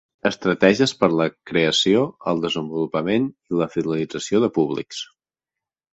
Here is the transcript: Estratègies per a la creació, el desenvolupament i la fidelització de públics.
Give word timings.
Estratègies 0.27 0.93
per 1.01 1.09
a 1.11 1.17
la 1.19 1.27
creació, 1.51 2.01
el 2.31 2.41
desenvolupament 2.45 3.29
i 3.53 3.61
la 3.61 3.69
fidelització 3.77 4.45
de 4.47 4.51
públics. 4.57 5.05